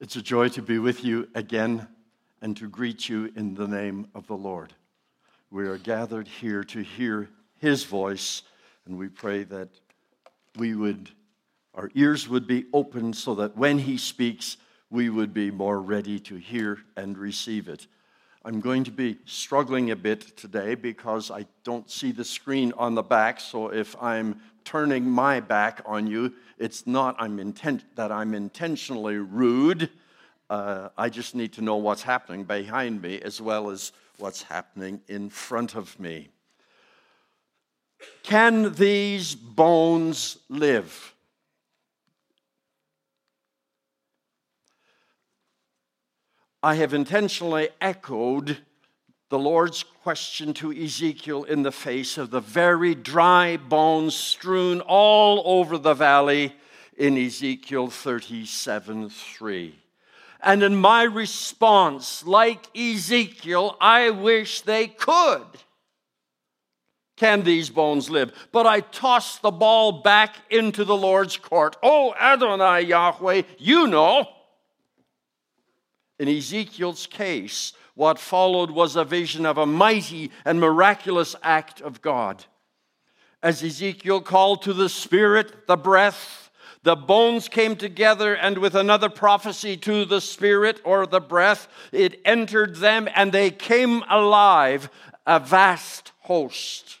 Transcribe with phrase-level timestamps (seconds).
[0.00, 1.86] It's a joy to be with you again
[2.42, 4.74] and to greet you in the name of the Lord.
[5.52, 8.42] We are gathered here to hear his voice,
[8.86, 9.68] and we pray that
[10.56, 11.10] we would,
[11.74, 14.56] our ears would be open so that when he speaks,
[14.90, 17.86] we would be more ready to hear and receive it.
[18.46, 22.94] I'm going to be struggling a bit today because I don't see the screen on
[22.94, 23.40] the back.
[23.40, 29.16] So if I'm turning my back on you, it's not I'm intent, that I'm intentionally
[29.16, 29.88] rude.
[30.50, 35.00] Uh, I just need to know what's happening behind me as well as what's happening
[35.08, 36.28] in front of me.
[38.24, 41.13] Can these bones live?
[46.64, 48.56] I have intentionally echoed
[49.28, 55.42] the Lord's question to Ezekiel in the face of the very dry bones strewn all
[55.44, 56.56] over the valley
[56.96, 59.78] in Ezekiel 37 3.
[60.42, 65.44] And in my response, like Ezekiel, I wish they could.
[67.18, 68.32] Can these bones live?
[68.52, 71.76] But I toss the ball back into the Lord's court.
[71.82, 74.26] Oh, Adonai Yahweh, you know.
[76.18, 82.02] In Ezekiel's case, what followed was a vision of a mighty and miraculous act of
[82.02, 82.44] God.
[83.42, 86.50] As Ezekiel called to the Spirit, the breath,
[86.82, 92.20] the bones came together, and with another prophecy to the Spirit or the breath, it
[92.24, 94.90] entered them and they came alive,
[95.26, 97.00] a vast host.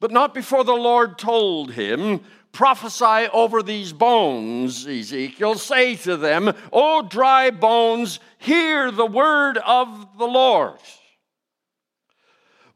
[0.00, 2.20] But not before the Lord told him,
[2.54, 5.56] Prophesy over these bones, Ezekiel.
[5.56, 10.78] Say to them, O dry bones, hear the word of the Lord.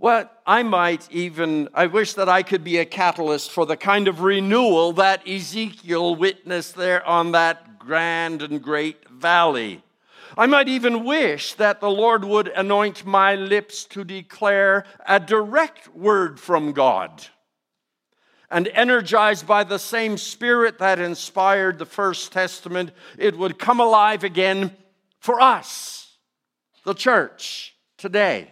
[0.00, 4.08] Well, I might even, I wish that I could be a catalyst for the kind
[4.08, 9.84] of renewal that Ezekiel witnessed there on that grand and great valley.
[10.36, 15.94] I might even wish that the Lord would anoint my lips to declare a direct
[15.94, 17.24] word from God
[18.50, 24.24] and energized by the same spirit that inspired the First Testament, it would come alive
[24.24, 24.74] again
[25.20, 26.16] for us,
[26.84, 28.50] the church, today.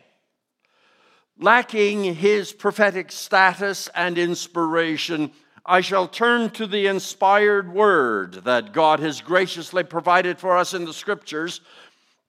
[1.39, 5.31] Lacking his prophetic status and inspiration,
[5.65, 10.85] I shall turn to the inspired word that God has graciously provided for us in
[10.85, 11.61] the scriptures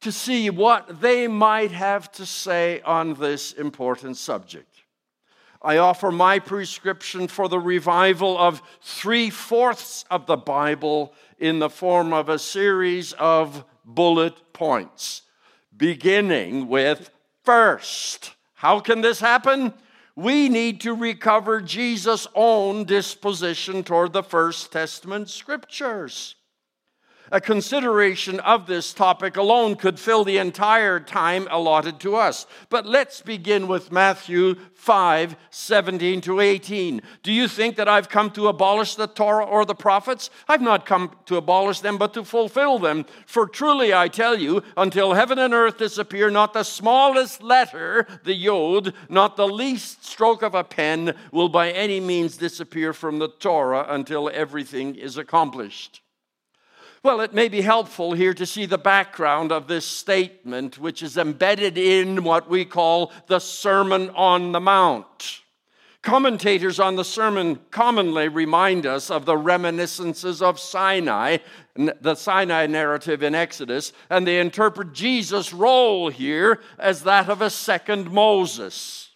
[0.01, 4.76] to see what they might have to say on this important subject.
[5.61, 11.69] I offer my prescription for the revival of three fourths of the Bible in the
[11.69, 15.23] form of a series of bullet points,
[15.75, 17.09] beginning with
[17.43, 18.33] first.
[18.53, 19.73] How can this happen?
[20.15, 26.35] We need to recover Jesus' own disposition toward the First Testament scriptures.
[27.29, 32.47] A consideration of this topic alone could fill the entire time allotted to us.
[32.69, 37.01] But let's begin with Matthew 5 17 to 18.
[37.23, 40.29] Do you think that I've come to abolish the Torah or the prophets?
[40.47, 43.05] I've not come to abolish them, but to fulfill them.
[43.25, 48.35] For truly I tell you, until heaven and earth disappear, not the smallest letter, the
[48.35, 53.27] yod, not the least stroke of a pen will by any means disappear from the
[53.27, 56.01] Torah until everything is accomplished.
[57.07, 61.15] Well, it may be helpful here to see the background of this statement, which is
[61.15, 65.39] embedded in what we call the Sermon on the Mount.
[66.01, 71.37] Commentators on the sermon commonly remind us of the reminiscences of Sinai,
[71.75, 77.49] the Sinai narrative in Exodus, and they interpret Jesus' role here as that of a
[77.49, 79.11] second Moses.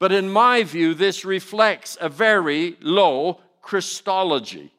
[0.00, 4.72] But in my view, this reflects a very low Christology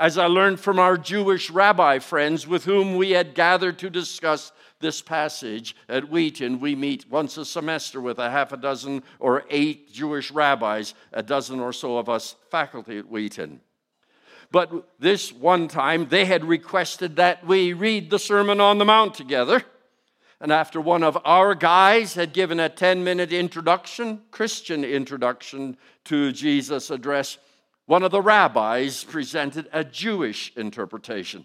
[0.00, 4.50] as I learned from our Jewish rabbi friends with whom we had gathered to discuss
[4.80, 6.58] this passage at Wheaton.
[6.58, 11.22] We meet once a semester with a half a dozen or eight Jewish rabbis, a
[11.22, 13.60] dozen or so of us faculty at Wheaton.
[14.50, 19.14] But this one time, they had requested that we read the Sermon on the Mount
[19.14, 19.62] together.
[20.40, 26.32] And after one of our guys had given a 10 minute introduction, Christian introduction to
[26.32, 27.36] Jesus' address,
[27.90, 31.44] one of the rabbis presented a Jewish interpretation.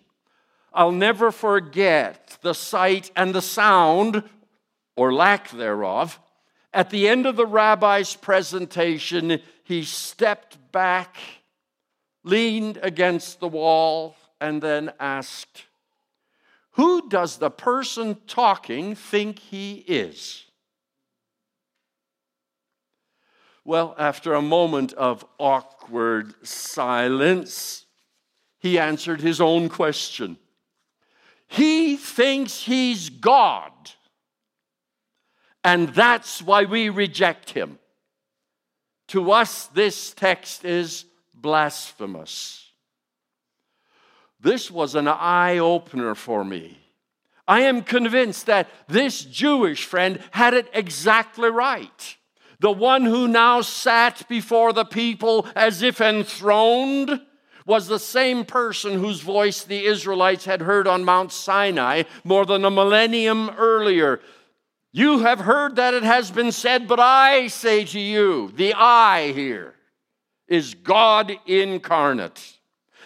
[0.72, 4.22] I'll never forget the sight and the sound,
[4.96, 6.20] or lack thereof.
[6.72, 11.18] At the end of the rabbi's presentation, he stepped back,
[12.24, 15.64] leaned against the wall, and then asked,
[16.74, 20.45] Who does the person talking think he is?
[23.68, 27.86] Well, after a moment of awkward silence,
[28.60, 30.38] he answered his own question.
[31.48, 33.72] He thinks he's God.
[35.64, 37.80] And that's why we reject him.
[39.10, 42.70] To us, this text is blasphemous.
[44.40, 46.78] This was an eye opener for me.
[47.48, 52.18] I am convinced that this Jewish friend had it exactly right.
[52.60, 57.22] The one who now sat before the people as if enthroned
[57.66, 62.64] was the same person whose voice the Israelites had heard on Mount Sinai more than
[62.64, 64.20] a millennium earlier.
[64.92, 69.34] You have heard that it has been said, but I say to you, the I
[69.34, 69.74] here
[70.48, 72.60] is God incarnate.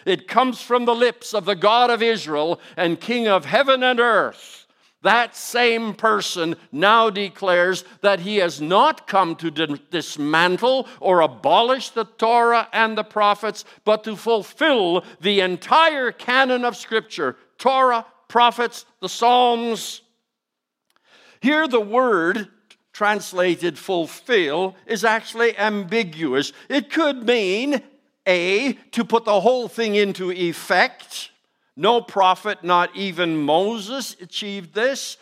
[0.05, 3.99] It comes from the lips of the God of Israel and King of heaven and
[3.99, 4.58] earth.
[5.01, 12.03] That same person now declares that he has not come to dismantle or abolish the
[12.03, 19.09] Torah and the prophets, but to fulfill the entire canon of Scripture Torah, prophets, the
[19.09, 20.01] Psalms.
[21.41, 22.49] Here, the word
[22.91, 26.51] translated fulfill is actually ambiguous.
[26.67, 27.81] It could mean
[28.27, 31.28] A, to put the whole thing into effect
[31.79, 35.15] no prophet, not even Moses, achieved this.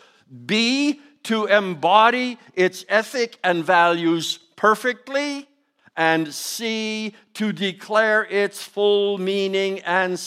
[0.44, 5.48] B, to embody its ethic and values perfectly.
[5.96, 10.20] And C, to declare its full meaning and,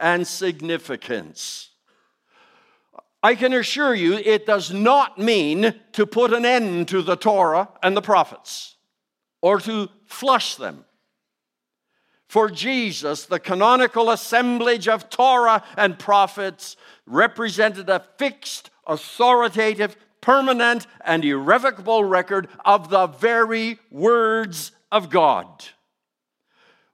[0.00, 1.70] and significance.
[3.22, 7.68] I can assure you it does not mean to put an end to the Torah
[7.80, 8.74] and the prophets
[9.40, 10.84] or to flush them
[12.28, 16.76] for Jesus, the canonical assemblage of Torah and prophets
[17.06, 25.46] represented a fixed, authoritative, permanent, and irrevocable record of the very words of God.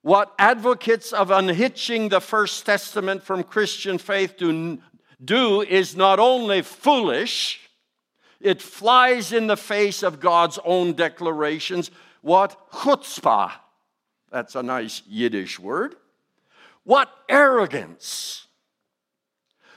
[0.03, 4.79] What advocates of unhitching the First Testament from Christian faith do,
[5.23, 7.61] do is not only foolish,
[8.41, 11.91] it flies in the face of God's own declarations.
[12.23, 13.53] What chutzpah
[14.31, 15.97] that's a nice Yiddish word.
[16.85, 18.47] What arrogance!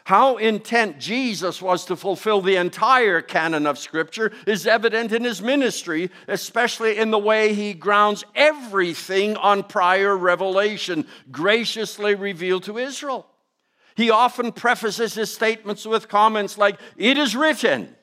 [0.06, 5.42] How intent Jesus was to fulfill the entire canon of Scripture is evident in his
[5.42, 13.26] ministry, especially in the way he grounds everything on prior revelation graciously revealed to Israel.
[13.96, 17.96] He often prefaces his statements with comments like, It is written.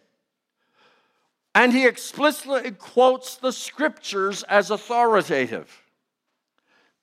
[1.55, 5.83] And he explicitly quotes the Scriptures as authoritative.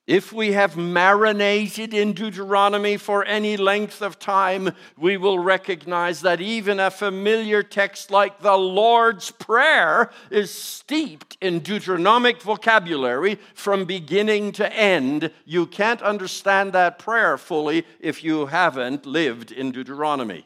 [0.07, 6.39] If we have marinated in Deuteronomy for any length of time, we will recognize that
[6.39, 14.53] even a familiar text like the Lord's Prayer is steeped in Deuteronomic vocabulary from beginning
[14.53, 15.29] to end.
[15.43, 20.45] You can't understand that prayer fully if you haven't lived in Deuteronomy.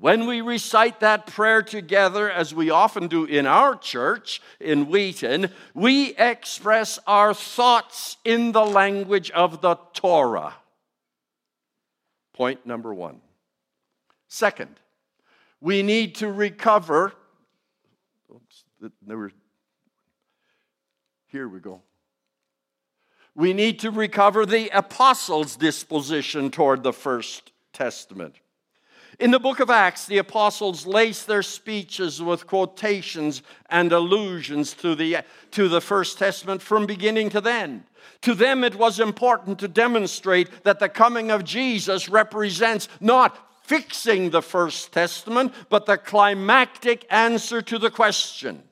[0.00, 5.50] When we recite that prayer together, as we often do in our church in Wheaton,
[5.72, 10.54] we express our thoughts in the language of the Torah.
[12.34, 13.22] Point number one.
[14.28, 14.78] Second,
[15.58, 17.14] we need to recover.
[18.30, 18.64] Oops,
[19.06, 19.32] there were,
[21.28, 21.80] here we go.
[23.34, 28.36] We need to recover the apostles' disposition toward the First Testament.
[29.18, 34.94] In the book of Acts, the apostles lace their speeches with quotations and allusions to
[34.94, 35.18] the,
[35.50, 37.82] to the First Testament from beginning to end.
[38.22, 44.30] To them, it was important to demonstrate that the coming of Jesus represents not fixing
[44.30, 48.62] the First Testament, but the climactic answer to the question.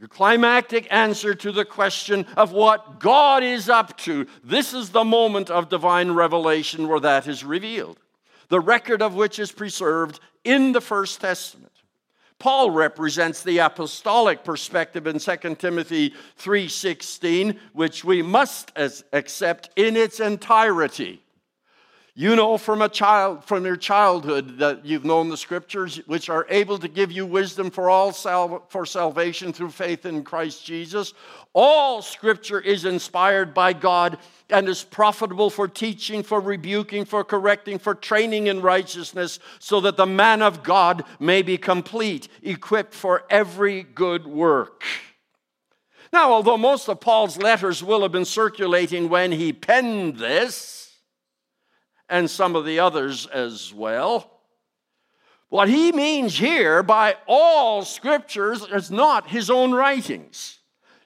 [0.00, 4.26] The climactic answer to the question of what God is up to.
[4.42, 7.98] This is the moment of divine revelation where that is revealed,
[8.48, 11.72] the record of which is preserved in the First Testament.
[12.38, 18.72] Paul represents the apostolic perspective in 2 Timothy 3:16, which we must
[19.12, 21.22] accept in its entirety.
[22.20, 26.46] You know from a child from your childhood that you've known the scriptures which are
[26.50, 31.14] able to give you wisdom for all sal- for salvation through faith in Christ Jesus.
[31.54, 34.18] All scripture is inspired by God
[34.50, 39.96] and is profitable for teaching, for rebuking, for correcting, for training in righteousness, so that
[39.96, 44.84] the man of God may be complete, equipped for every good work.
[46.12, 50.79] Now, although most of Paul's letters will have been circulating when he penned this,
[52.10, 54.30] and some of the others as well.
[55.48, 60.58] What he means here by all scriptures is not his own writings.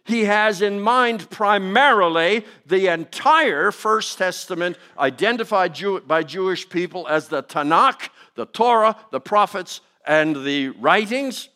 [0.04, 7.42] He has in mind primarily the entire First Testament, identified by Jewish people as the
[7.42, 11.48] Tanakh, the Torah, the prophets, and the writings.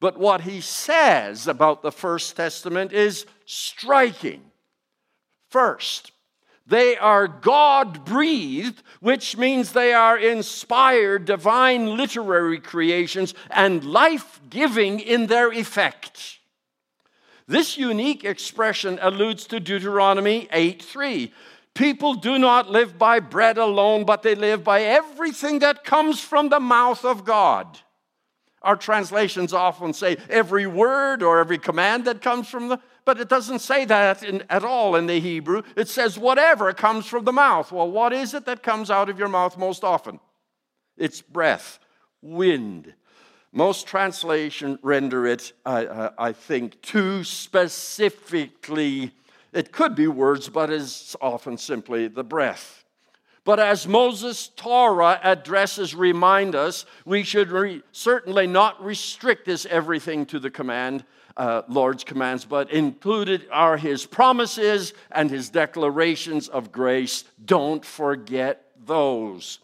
[0.00, 4.42] But what he says about the First Testament is striking.
[5.48, 6.11] First,
[6.72, 14.98] they are God breathed, which means they are inspired divine literary creations and life giving
[14.98, 16.38] in their effect.
[17.46, 21.30] This unique expression alludes to Deuteronomy 8 3.
[21.74, 26.48] People do not live by bread alone, but they live by everything that comes from
[26.48, 27.80] the mouth of God.
[28.62, 33.28] Our translations often say every word or every command that comes from the, but it
[33.28, 35.62] doesn't say that in, at all in the Hebrew.
[35.76, 37.72] It says whatever comes from the mouth.
[37.72, 40.20] Well, what is it that comes out of your mouth most often?
[40.96, 41.78] It's breath,
[42.20, 42.94] wind.
[43.52, 49.12] Most translation render it, I, I think, too specifically.
[49.52, 52.84] It could be words, but is often simply the breath.
[53.44, 60.24] But as Moses' Torah addresses remind us, we should re- certainly not restrict this everything
[60.26, 61.04] to the command,
[61.36, 67.24] uh, Lord's commands, but included are his promises and his declarations of grace.
[67.44, 69.58] Don't forget those.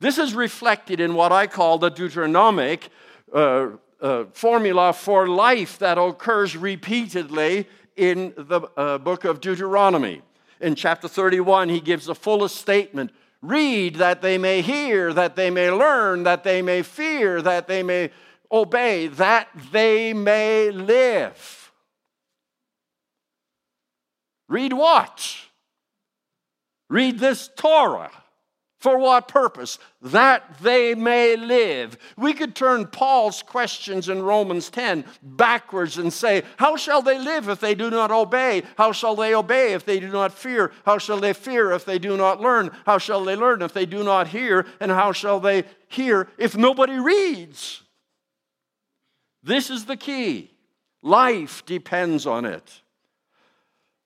[0.00, 2.88] This is reflected in what I call the Deuteronomic
[3.32, 3.68] uh,
[4.00, 7.66] uh, formula for life that occurs repeatedly
[7.96, 10.22] in the uh, book of Deuteronomy.
[10.60, 13.12] In chapter 31, he gives the fullest statement
[13.44, 17.82] read, that they may hear, that they may learn, that they may fear, that they
[17.82, 18.10] may
[18.50, 21.72] obey, that they may live.
[24.48, 25.36] Read what?
[26.88, 28.10] Read this Torah.
[28.84, 29.78] For what purpose?
[30.02, 31.96] That they may live.
[32.18, 37.48] We could turn Paul's questions in Romans 10 backwards and say, How shall they live
[37.48, 38.62] if they do not obey?
[38.76, 40.70] How shall they obey if they do not fear?
[40.84, 42.72] How shall they fear if they do not learn?
[42.84, 44.66] How shall they learn if they do not hear?
[44.80, 47.83] And how shall they hear if nobody reads?
[49.44, 50.50] This is the key.
[51.02, 52.80] Life depends on it.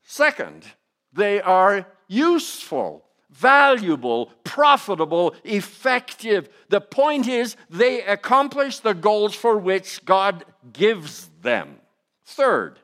[0.02, 0.64] Second,
[1.12, 6.48] they are useful valuable, profitable, effective.
[6.68, 11.78] The point is, they accomplish the goals for which God gives them.
[12.24, 12.78] Third,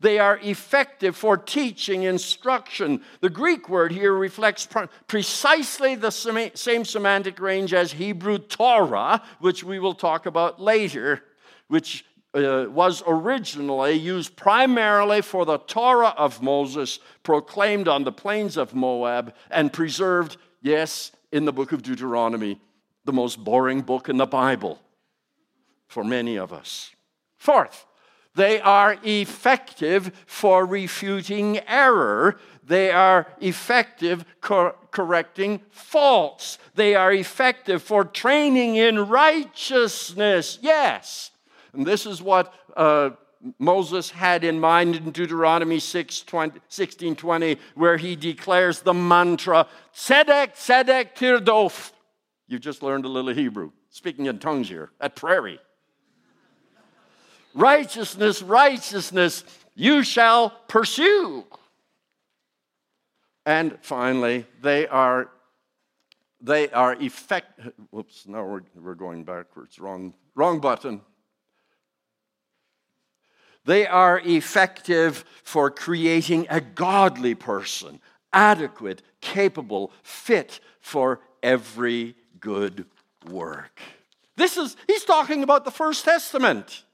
[0.00, 3.02] they are effective for teaching instruction.
[3.20, 4.68] The Greek word here reflects
[5.06, 11.22] precisely the same semantic range as Hebrew Torah, which we will talk about later,
[11.68, 12.04] which
[12.34, 18.74] uh, was originally used primarily for the Torah of Moses, proclaimed on the plains of
[18.74, 22.60] Moab, and preserved, yes, in the book of Deuteronomy,
[23.04, 24.80] the most boring book in the Bible
[25.86, 26.90] for many of us.
[27.36, 27.86] Fourth,
[28.34, 32.38] they are effective for refuting error.
[32.64, 36.58] They are effective cor- correcting faults.
[36.74, 40.58] They are effective for training in righteousness.
[40.62, 41.30] Yes.
[41.74, 43.10] And this is what uh,
[43.58, 49.66] Moses had in mind in Deuteronomy 6, 20, 16 20, where he declares the mantra,
[49.94, 51.92] Tzedek, Tzedek, Tirdof.
[52.46, 55.60] You just learned a little Hebrew, speaking in tongues here at Prairie.
[57.54, 61.44] righteousness, righteousness, you shall pursue.
[63.46, 65.28] And finally, they are
[66.40, 67.60] they are effect.
[67.90, 68.26] Whoops!
[68.26, 69.78] Now we're, we're going backwards.
[69.78, 71.02] Wrong wrong button.
[73.64, 78.00] They are effective for creating a godly person,
[78.32, 82.84] adequate, capable, fit for every good
[83.30, 83.80] work.
[84.36, 86.84] This is, he's talking about the First Testament.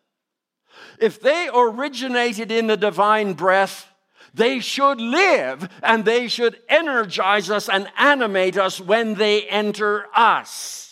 [0.98, 3.88] If they originated in the divine breath,
[4.32, 10.89] they should live and they should energize us and animate us when they enter us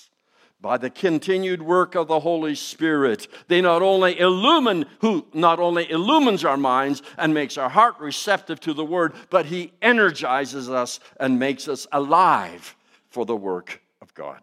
[0.60, 3.28] by the continued work of the Holy Spirit.
[3.46, 8.58] They not only illumine, who not only illumines our minds and makes our heart receptive
[8.60, 12.74] to the word, but he energizes us and makes us alive
[13.08, 14.40] for the work of God.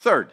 [0.00, 0.32] Third,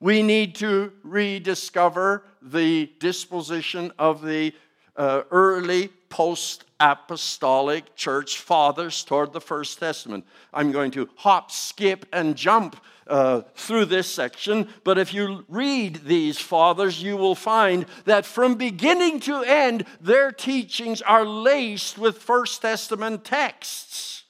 [0.00, 4.52] we need to rediscover the disposition of the
[4.96, 10.26] uh, early post apostolic church fathers toward the First Testament.
[10.52, 16.00] I'm going to hop, skip, and jump uh, through this section, but if you read
[16.04, 22.18] these fathers, you will find that from beginning to end, their teachings are laced with
[22.18, 24.24] First Testament texts.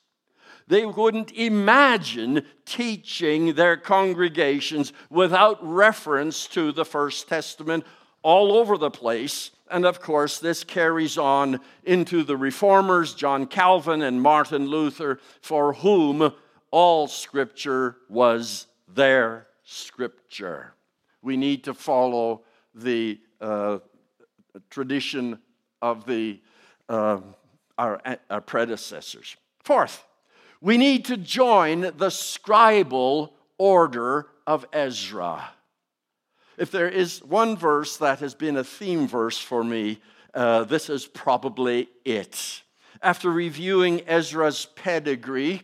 [0.67, 7.85] They wouldn't imagine teaching their congregations without reference to the First Testament
[8.23, 14.03] all over the place And of course, this carries on into the reformers, John Calvin
[14.03, 16.33] and Martin Luther, for whom
[16.75, 20.75] all scripture was their scripture.
[21.23, 22.43] We need to follow
[22.75, 23.79] the uh,
[24.71, 25.39] tradition
[25.81, 26.41] of the,
[26.89, 27.21] uh,
[27.79, 29.37] our, our predecessors.
[29.63, 30.05] Fourth,
[30.61, 35.51] we need to join the scribal order of Ezra.
[36.59, 40.01] If there is one verse that has been a theme verse for me,
[40.35, 42.63] uh, this is probably it.
[43.01, 45.63] After reviewing Ezra's pedigree,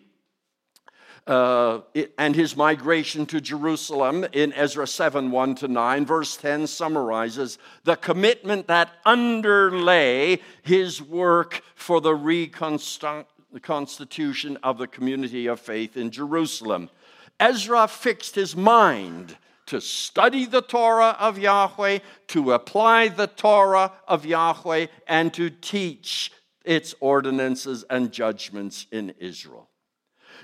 [1.26, 1.80] uh,
[2.18, 6.06] and his migration to Jerusalem in Ezra 7 1 to 9.
[6.06, 15.46] Verse 10 summarizes the commitment that underlay his work for the reconstitution of the community
[15.46, 16.90] of faith in Jerusalem.
[17.38, 19.36] Ezra fixed his mind
[19.70, 26.32] to study the Torah of Yahweh, to apply the Torah of Yahweh, and to teach
[26.64, 29.69] its ordinances and judgments in Israel.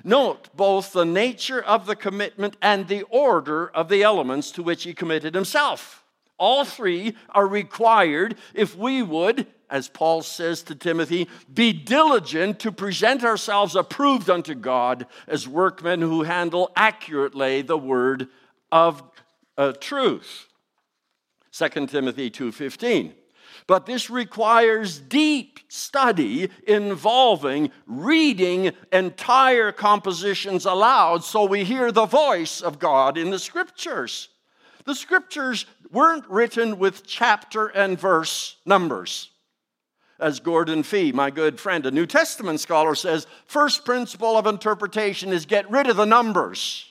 [0.04, 4.84] Note both the nature of the commitment and the order of the elements to which
[4.84, 6.04] he committed himself.
[6.38, 12.72] All three are required if we would, as Paul says to Timothy, be diligent to
[12.72, 18.28] present ourselves approved unto God as workmen who handle accurately the word
[18.70, 19.02] of
[19.56, 20.48] uh, truth.
[21.52, 23.12] 2 Timothy 2:15.
[23.66, 32.60] But this requires deep study involving reading entire compositions aloud so we hear the voice
[32.60, 34.28] of God in the scriptures.
[34.84, 39.30] The scriptures weren't written with chapter and verse numbers.
[40.20, 45.32] As Gordon Fee, my good friend, a New Testament scholar, says, first principle of interpretation
[45.32, 46.90] is get rid of the numbers.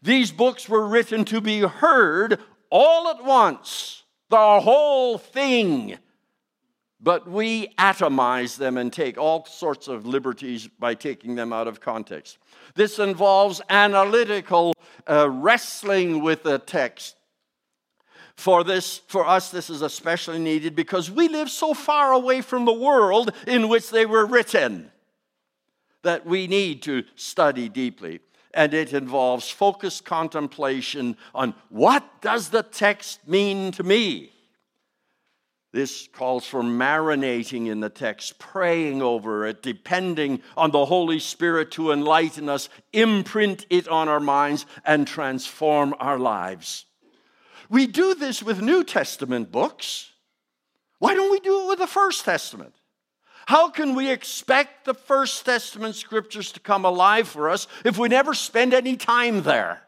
[0.00, 2.38] These books were written to be heard
[2.70, 3.99] all at once
[4.30, 5.98] the whole thing.
[7.02, 11.80] But we atomize them and take all sorts of liberties by taking them out of
[11.80, 12.38] context.
[12.74, 14.74] This involves analytical
[15.08, 17.16] uh, wrestling with the text.
[18.36, 22.64] For this, for us, this is especially needed because we live so far away from
[22.64, 24.90] the world in which they were written
[26.02, 28.20] that we need to study deeply
[28.52, 34.32] and it involves focused contemplation on what does the text mean to me
[35.72, 41.70] this calls for marinating in the text, praying over it, depending on the Holy Spirit
[41.72, 46.86] to enlighten us, imprint it on our minds, and transform our lives.
[47.68, 50.10] We do this with New Testament books.
[50.98, 52.74] Why don't we do it with the First Testament?
[53.50, 58.06] How can we expect the First Testament scriptures to come alive for us if we
[58.06, 59.82] never spend any time there?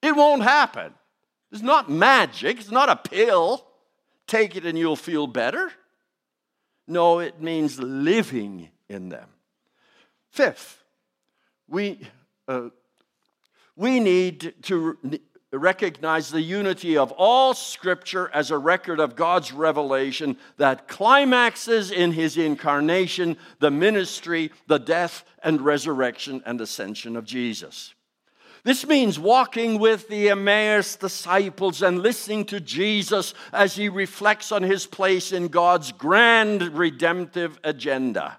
[0.00, 0.94] It won't happen.
[1.52, 3.62] It's not magic, it's not a pill.
[4.26, 5.70] Take it and you'll feel better.
[6.88, 9.28] No, it means living in them.
[10.30, 10.82] Fifth,
[11.68, 12.00] we,
[12.48, 12.70] uh,
[13.76, 14.96] we need to
[15.56, 22.12] recognize the unity of all Scripture as a record of God's revelation that climaxes in
[22.12, 27.94] His incarnation, the ministry, the death and resurrection and ascension of Jesus.
[28.66, 34.64] This means walking with the Emmaus disciples and listening to Jesus as he reflects on
[34.64, 38.38] his place in God's grand redemptive agenda.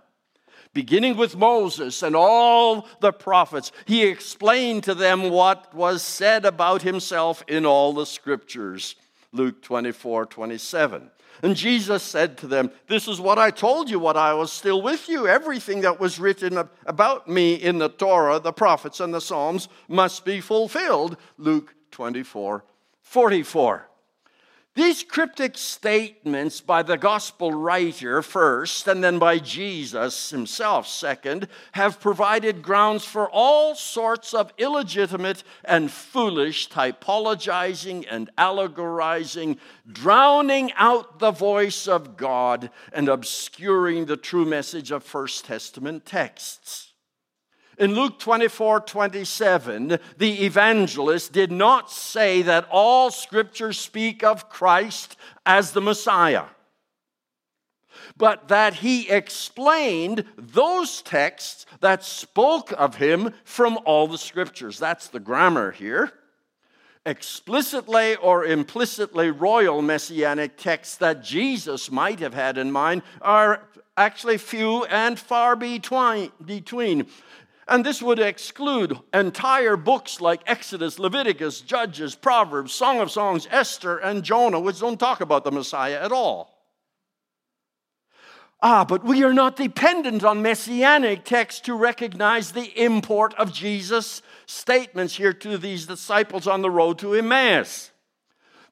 [0.74, 6.82] Beginning with Moses and all the prophets, he explained to them what was said about
[6.82, 8.96] himself in all the scriptures.
[9.32, 11.12] Luke 24 27.
[11.44, 14.82] And Jesus said to them, This is what I told you when I was still
[14.82, 15.28] with you.
[15.28, 20.26] Everything that was written about me in the Torah, the prophets, and the Psalms must
[20.26, 21.18] be fulfilled.
[21.38, 22.64] Luke 24
[23.02, 23.90] 44.
[24.78, 32.00] These cryptic statements by the gospel writer first, and then by Jesus himself second, have
[32.00, 39.58] provided grounds for all sorts of illegitimate and foolish typologizing and allegorizing,
[39.92, 46.87] drowning out the voice of God and obscuring the true message of First Testament texts.
[47.78, 55.16] In Luke 24 27, the evangelist did not say that all scriptures speak of Christ
[55.46, 56.46] as the Messiah,
[58.18, 64.80] but that he explained those texts that spoke of him from all the scriptures.
[64.80, 66.12] That's the grammar here.
[67.06, 73.62] Explicitly or implicitly royal messianic texts that Jesus might have had in mind are
[73.96, 77.08] actually few and far between
[77.70, 83.98] And this would exclude entire books like Exodus, Leviticus, Judges, Proverbs, Song of Songs, Esther,
[83.98, 86.58] and Jonah, which don't talk about the Messiah at all.
[88.62, 94.22] Ah, but we are not dependent on messianic texts to recognize the import of Jesus'
[94.48, 97.92] statements here to these disciples on the road to Emmaus.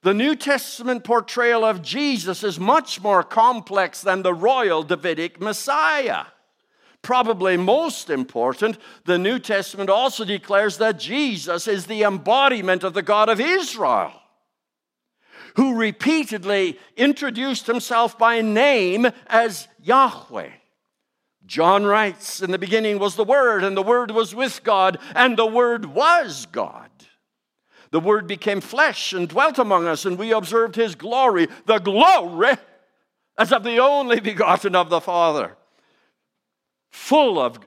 [0.01, 6.25] The New Testament portrayal of Jesus is much more complex than the royal Davidic Messiah.
[7.05, 13.03] Probably most important, the New Testament also declares that Jesus is the embodiment of the
[13.03, 14.11] God of Israel
[15.55, 20.49] who repeatedly introduced himself by name as Yahweh.
[21.45, 25.37] John writes, In the beginning was the Word, and the Word was with God, and
[25.37, 26.89] the Word was God.
[27.91, 32.55] The Word became flesh and dwelt among us, and we observed His glory, the glory
[33.37, 35.55] as of the only begotten of the Father,
[36.95, 37.59] full of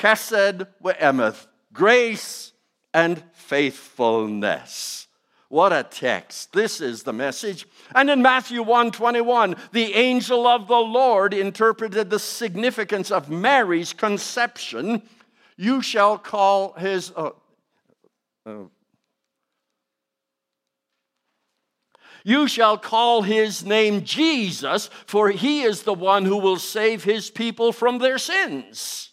[0.00, 2.52] chesed ve'emeth, grace
[2.94, 5.06] and faithfulness.
[5.48, 6.52] What a text.
[6.52, 7.66] This is the message.
[7.94, 15.02] And in Matthew 1:21, the angel of the Lord interpreted the significance of Mary's conception.
[15.56, 17.30] You shall call his uh,
[18.46, 18.64] uh,
[22.24, 27.30] You shall call his name Jesus, for he is the one who will save his
[27.30, 29.12] people from their sins.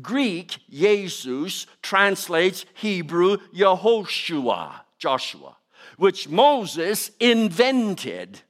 [0.00, 4.80] Greek, Jesus, translates Hebrew, Yehoshua.
[4.98, 5.56] Joshua,
[5.96, 8.40] which Moses invented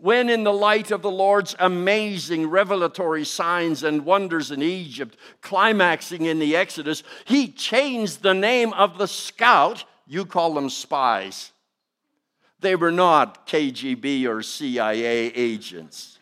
[0.00, 6.24] when, in the light of the Lord's amazing revelatory signs and wonders in Egypt, climaxing
[6.24, 9.84] in the Exodus, he changed the name of the scout.
[10.06, 11.52] You call them spies.
[12.60, 16.18] They were not KGB or CIA agents,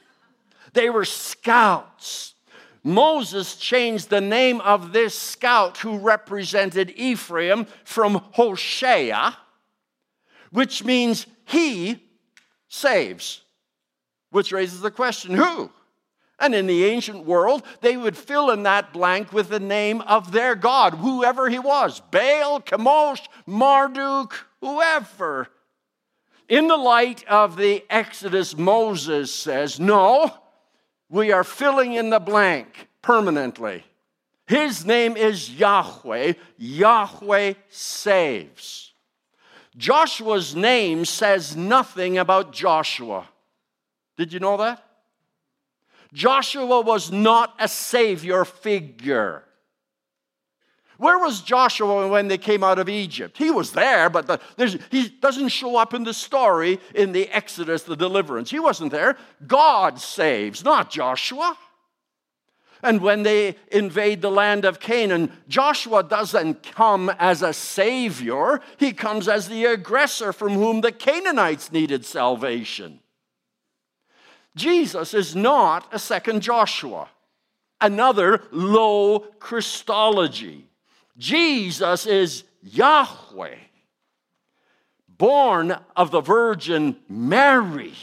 [0.73, 2.35] they were scouts.
[2.85, 9.35] Moses changed the name of this scout who represented Ephraim from Hoshea
[10.51, 12.03] which means he
[12.69, 13.43] saves,
[14.31, 15.71] which raises the question who?
[16.41, 20.31] And in the ancient world, they would fill in that blank with the name of
[20.31, 25.49] their God, whoever he was Baal, Chemosh, Marduk, whoever.
[26.49, 30.33] In the light of the Exodus, Moses says, No,
[31.11, 33.85] we are filling in the blank permanently.
[34.47, 36.33] His name is Yahweh.
[36.57, 38.93] Yahweh saves.
[39.77, 43.29] Joshua's name says nothing about Joshua.
[44.17, 44.83] Did you know that?
[46.15, 49.45] Joshua was not a savior figure.
[50.99, 53.39] Where was Joshua when they came out of Egypt?
[53.39, 57.85] He was there, but the, he doesn't show up in the story in the Exodus,
[57.85, 58.51] the deliverance.
[58.51, 59.17] He wasn't there.
[59.47, 61.57] God saves, not Joshua.
[62.83, 68.93] And when they invade the land of Canaan, Joshua doesn't come as a savior, he
[68.93, 73.01] comes as the aggressor from whom the Canaanites needed salvation.
[74.57, 77.09] Jesus is not a second Joshua,
[77.81, 80.68] another low Christology.
[81.19, 83.57] Jesus is Yahweh,
[85.09, 87.95] born of the Virgin Mary.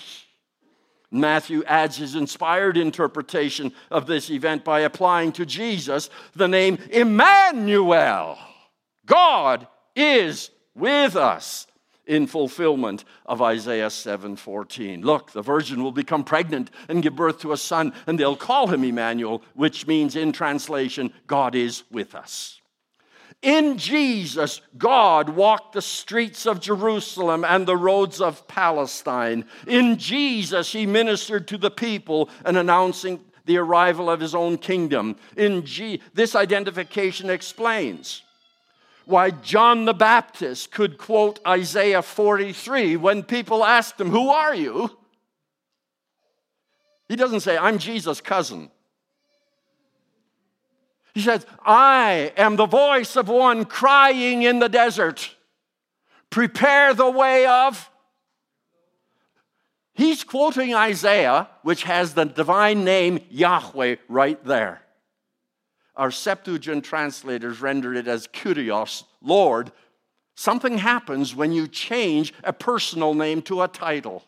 [1.11, 8.37] Matthew adds his inspired interpretation of this event by applying to Jesus the name Emmanuel.
[9.05, 11.67] God is with us
[12.05, 15.03] in fulfillment of Isaiah 7:14.
[15.03, 18.67] Look, the virgin will become pregnant and give birth to a son and they'll call
[18.67, 22.59] him Emmanuel, which means in translation God is with us.
[23.45, 29.45] In Jesus, God walked the streets of Jerusalem and the roads of Palestine.
[29.67, 35.15] In Jesus, he ministered to the people and announcing the arrival of his own kingdom.
[35.37, 38.23] In G- this identification explains
[39.05, 44.89] why John the Baptist could quote Isaiah 43 when people asked him, Who are you?
[47.07, 48.71] He doesn't say, I'm Jesus' cousin.
[51.15, 55.33] He says, I am the voice of one crying in the desert.
[56.29, 57.89] Prepare the way of.
[59.93, 64.81] He's quoting Isaiah, which has the divine name Yahweh right there.
[65.95, 69.71] Our Septuagint translators render it as Kyrios, Lord.
[70.35, 74.25] Something happens when you change a personal name to a title.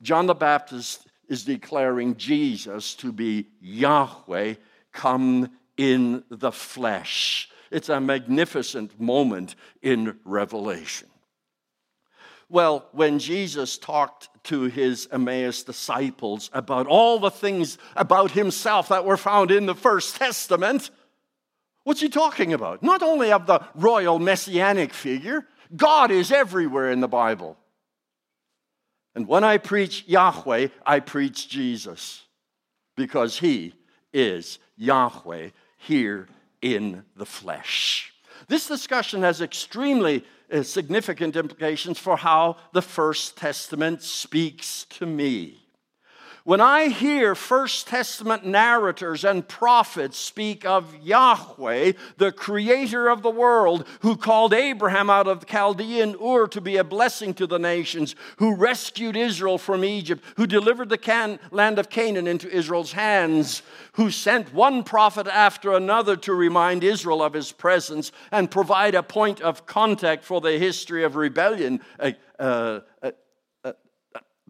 [0.00, 4.54] John the Baptist is declaring Jesus to be Yahweh
[4.92, 7.50] come in the flesh.
[7.70, 11.08] It's a magnificent moment in Revelation.
[12.48, 19.04] Well, when Jesus talked to his Emmaus disciples about all the things about himself that
[19.04, 20.90] were found in the First Testament,
[21.84, 22.82] what's he talking about?
[22.82, 27.58] Not only of the royal messianic figure, God is everywhere in the Bible.
[29.18, 32.22] And when I preach Yahweh, I preach Jesus
[32.96, 33.74] because he
[34.12, 36.28] is Yahweh here
[36.62, 38.12] in the flesh.
[38.46, 45.66] This discussion has extremely uh, significant implications for how the First Testament speaks to me.
[46.48, 53.28] When I hear First Testament narrators and prophets speak of Yahweh, the creator of the
[53.28, 57.58] world, who called Abraham out of the Chaldean Ur to be a blessing to the
[57.58, 62.92] nations, who rescued Israel from Egypt, who delivered the can- land of Canaan into Israel's
[62.92, 63.60] hands,
[63.92, 69.02] who sent one prophet after another to remind Israel of his presence and provide a
[69.02, 71.82] point of contact for the history of rebellion.
[72.00, 72.80] Uh, uh,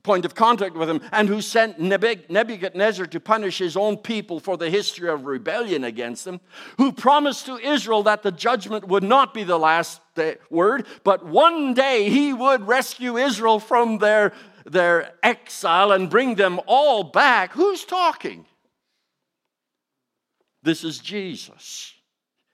[0.08, 4.56] point of contact with him, and who sent Nebuchadnezzar to punish his own people for
[4.56, 6.40] the history of rebellion against them,
[6.78, 10.00] who promised to Israel that the judgment would not be the last
[10.48, 14.32] word, but one day he would rescue Israel from their,
[14.64, 17.52] their exile and bring them all back.
[17.52, 18.46] Who's talking?
[20.62, 21.92] This is Jesus.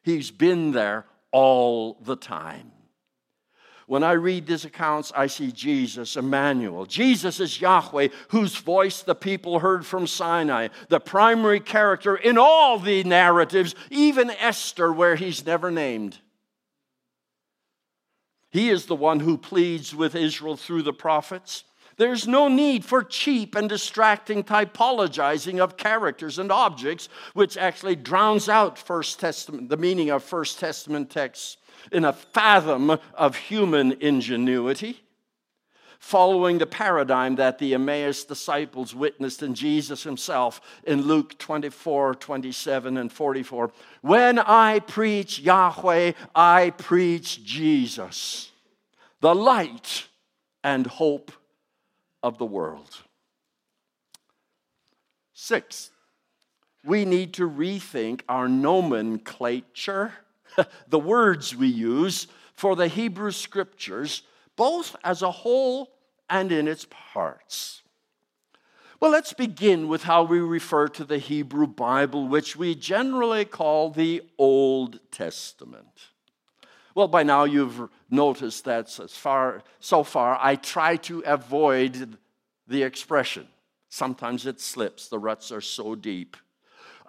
[0.03, 2.73] He's been there all the time.
[3.87, 6.87] When I read these accounts, I see Jesus, Emmanuel.
[6.87, 12.79] Jesus is Yahweh, whose voice the people heard from Sinai, the primary character in all
[12.79, 16.19] the narratives, even Esther, where he's never named.
[18.51, 21.65] He is the one who pleads with Israel through the prophets.
[21.97, 28.49] There's no need for cheap and distracting typologizing of characters and objects, which actually drowns
[28.49, 31.59] out First Testament, the meaning of First Testament texts
[31.93, 35.01] in a fathom of human ingenuity,
[35.99, 42.97] following the paradigm that the Emmaus disciples witnessed in Jesus himself in Luke 24, 27,
[42.97, 43.73] and 44.
[44.03, 48.51] When I preach Yahweh, I preach Jesus,
[49.21, 50.07] the light
[50.63, 51.33] and hope
[52.23, 52.97] of the world.
[55.33, 55.91] Six,
[56.85, 60.13] we need to rethink our nomenclature
[60.89, 64.23] the words we use for the Hebrew scriptures,
[64.57, 65.91] both as a whole
[66.31, 67.83] and in its parts.
[69.01, 73.91] Well, let's begin with how we refer to the Hebrew Bible, which we generally call
[73.91, 76.09] the Old Testament.
[76.95, 82.17] Well, by now you've noticed that as far, so far I try to avoid
[82.69, 83.49] the expression.
[83.89, 86.37] Sometimes it slips, the ruts are so deep.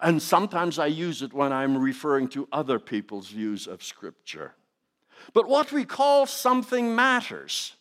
[0.00, 4.54] And sometimes I use it when I'm referring to other people's views of Scripture.
[5.32, 7.74] But what we call something matters.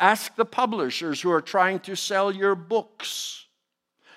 [0.00, 3.46] Ask the publishers who are trying to sell your books.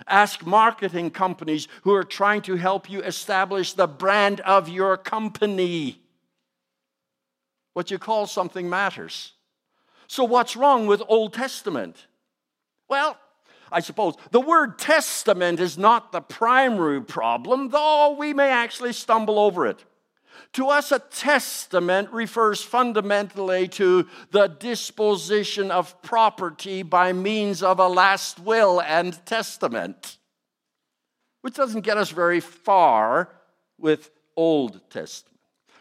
[0.07, 6.01] Ask marketing companies who are trying to help you establish the brand of your company.
[7.73, 9.33] What you call something matters.
[10.07, 12.07] So, what's wrong with Old Testament?
[12.89, 13.17] Well,
[13.71, 14.15] I suppose.
[14.31, 19.83] The word testament is not the primary problem, though we may actually stumble over it.
[20.53, 27.87] To us, a testament refers fundamentally to the disposition of property by means of a
[27.87, 30.17] last will and testament,
[31.41, 33.29] which doesn't get us very far
[33.77, 35.30] with Old Testament.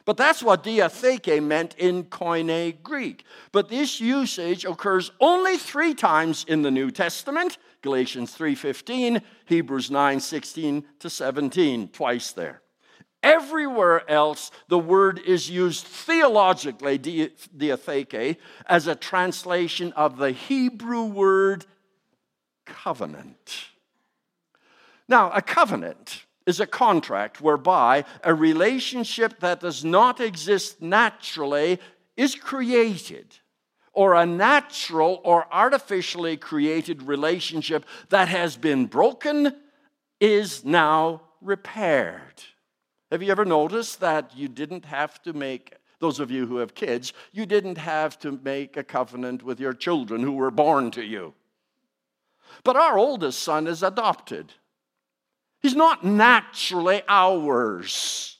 [0.04, 3.24] But that's what diatheke meant in Koine Greek.
[3.52, 10.84] But this usage occurs only three times in the New Testament Galatians 3:15, Hebrews 9:16
[10.98, 12.62] to 17, twice there.
[13.22, 21.66] Everywhere else, the word is used theologically, diatheke, as a translation of the Hebrew word
[22.64, 23.66] covenant.
[25.06, 31.78] Now, a covenant is a contract whereby a relationship that does not exist naturally
[32.16, 33.36] is created
[33.92, 39.54] or a natural or artificially created relationship that has been broken
[40.20, 42.42] is now repaired.
[43.10, 46.74] Have you ever noticed that you didn't have to make, those of you who have
[46.74, 51.04] kids, you didn't have to make a covenant with your children who were born to
[51.04, 51.34] you?
[52.62, 54.52] But our oldest son is adopted.
[55.60, 58.38] He's not naturally ours.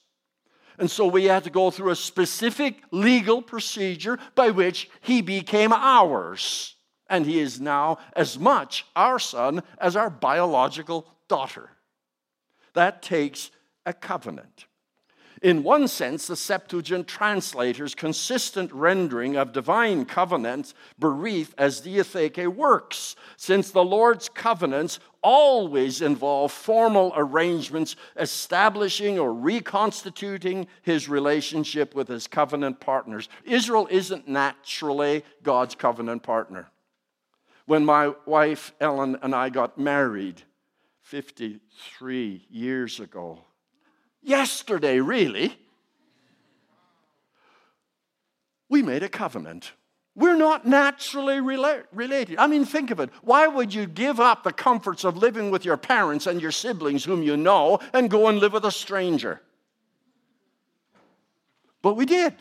[0.78, 5.72] And so we had to go through a specific legal procedure by which he became
[5.72, 6.74] ours.
[7.08, 11.70] And he is now as much our son as our biological daughter.
[12.72, 13.50] That takes
[13.84, 14.66] a covenant.
[15.42, 23.16] In one sense, the Septuagint translators' consistent rendering of divine covenants berith as diatheke works,
[23.38, 32.26] since the Lord's covenants always involve formal arrangements establishing or reconstituting his relationship with his
[32.26, 33.28] covenant partners.
[33.44, 36.70] Israel isn't naturally God's covenant partner.
[37.66, 40.42] When my wife Ellen and I got married
[41.02, 43.44] 53 years ago,
[44.22, 45.56] yesterday, really,
[48.68, 49.72] we made a covenant.
[50.14, 52.38] We're not naturally rela- related.
[52.38, 53.10] I mean, think of it.
[53.22, 57.04] Why would you give up the comforts of living with your parents and your siblings
[57.04, 59.40] whom you know and go and live with a stranger?
[61.82, 62.34] But we did.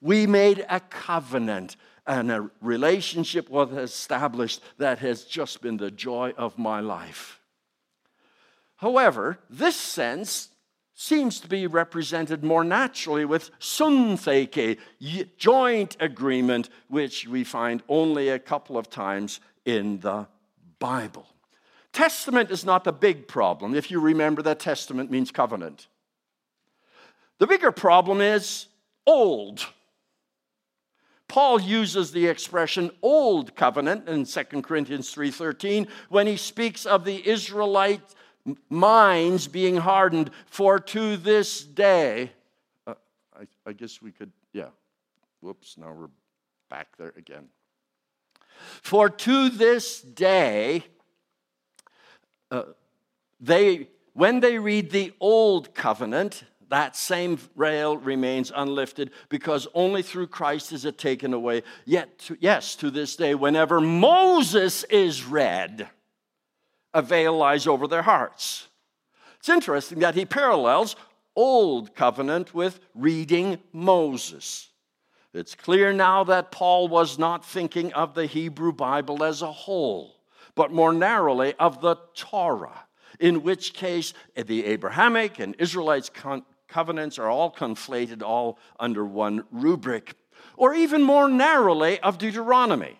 [0.00, 6.32] We made a covenant and a relationship was established that has just been the joy
[6.36, 7.40] of my life.
[8.76, 10.48] However, this sense
[11.00, 14.76] seems to be represented more naturally with suntheke,
[15.38, 20.28] joint agreement, which we find only a couple of times in the
[20.78, 21.26] Bible.
[21.94, 25.88] Testament is not the big problem, if you remember that testament means covenant.
[27.38, 28.66] The bigger problem is
[29.06, 29.66] old.
[31.28, 37.26] Paul uses the expression old covenant in 2 Corinthians 3:13 when he speaks of the
[37.26, 38.14] Israelite
[38.68, 40.30] minds being hardened.
[40.46, 42.32] For to this day,
[42.86, 42.94] uh,
[43.34, 44.68] I, I guess we could, yeah.
[45.40, 46.08] Whoops, now we're
[46.68, 47.48] back there again.
[48.82, 50.84] For to this day,
[52.50, 52.64] uh,
[53.40, 60.28] they, when they read the old covenant, that same rail remains unlifted because only through
[60.28, 61.62] Christ is it taken away.
[61.84, 65.88] Yet, to, yes, to this day, whenever Moses is read,
[66.94, 68.68] a veil lies over their hearts.
[69.38, 70.96] It's interesting that he parallels
[71.34, 74.68] Old Covenant with reading Moses.
[75.32, 80.16] It's clear now that Paul was not thinking of the Hebrew Bible as a whole,
[80.54, 82.86] but more narrowly of the Torah,
[83.18, 86.10] in which case the Abrahamic and Israelites
[86.68, 90.16] covenants are all conflated all under one rubric,
[90.56, 92.99] or even more narrowly of Deuteronomy.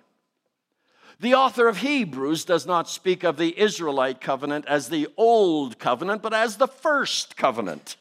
[1.20, 6.22] The author of Hebrews does not speak of the Israelite covenant as the old covenant,
[6.22, 7.96] but as the first covenant.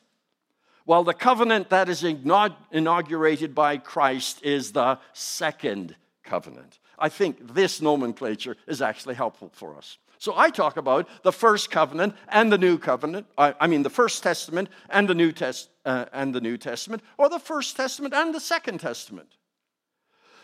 [0.86, 6.80] While the covenant that is inaugurated by Christ is the second covenant.
[6.98, 9.98] I think this nomenclature is actually helpful for us.
[10.18, 13.28] So I talk about the first covenant and the new covenant.
[13.38, 17.30] I, mean, the first testament and the new test uh, and the New Testament, or
[17.30, 19.30] the First Testament and the Second Testament.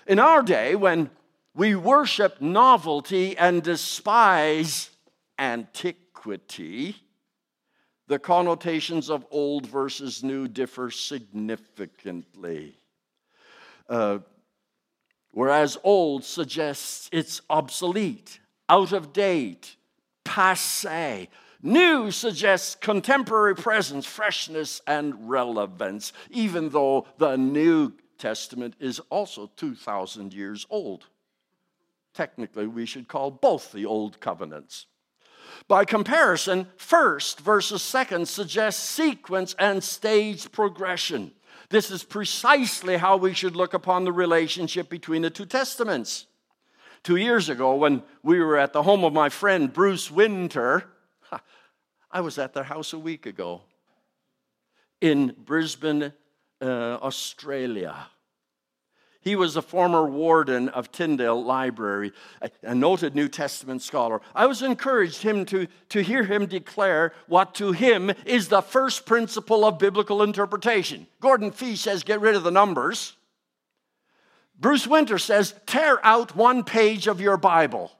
[0.08, 1.10] In our day, when
[1.56, 4.90] we worship novelty and despise
[5.40, 6.98] antiquity.
[8.08, 12.78] The connotations of old versus new differ significantly.
[13.90, 14.20] Uh,
[15.32, 19.78] whereas old suggests it's obsolete, out of date,
[20.26, 21.30] passe.
[21.64, 30.34] New suggests contemporary presence, freshness, and relevance, even though the New Testament is also 2,000
[30.34, 31.06] years old.
[32.16, 34.86] Technically, we should call both the Old Covenants.
[35.68, 41.34] By comparison, first versus second suggests sequence and stage progression.
[41.70, 46.28] This is precisely how we should look upon the relationship between the two testaments.
[47.04, 50.86] Two years ago, when we were at the home of my friend Bruce Winter,
[52.12, 53.62] I was at their house a week ago
[55.02, 56.14] in Brisbane,
[56.62, 58.08] uh, Australia.
[59.26, 62.14] He was a former warden of Tyndale Library,
[62.62, 64.22] a noted New Testament scholar.
[64.36, 69.08] I was encouraged him to, to hear him declare what to him is the first
[69.08, 71.08] principle of biblical interpretation.
[71.22, 73.18] Gordon Fee says, get rid of the numbers.
[74.60, 77.92] Bruce Winter says, tear out one page of your Bible.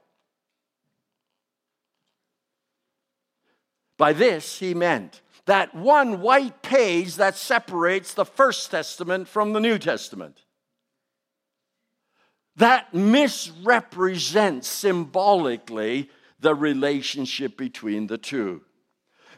[3.98, 9.60] By this, he meant that one white page that separates the First Testament from the
[9.60, 10.42] New Testament
[12.56, 18.62] that misrepresents symbolically the relationship between the two.